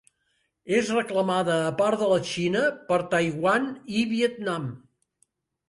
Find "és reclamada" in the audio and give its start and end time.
0.77-1.57